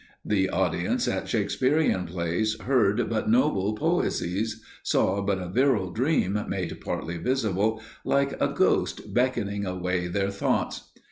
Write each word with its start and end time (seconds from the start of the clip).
The 0.25 0.49
audience 0.49 1.07
at 1.07 1.29
Shakespearean 1.29 2.07
plays 2.07 2.59
heard 2.61 3.07
but 3.07 3.29
noble 3.29 3.73
poesies, 3.75 4.59
saw 4.81 5.21
but 5.21 5.37
a 5.37 5.47
virile 5.47 5.91
dream 5.91 6.43
made 6.47 6.81
partly 6.81 7.17
visible, 7.17 7.79
like 8.03 8.31
a 8.41 8.47
ghost 8.47 9.13
beckoning 9.13 9.63
away 9.67 10.07
their 10.07 10.31
thoughts. 10.31 10.91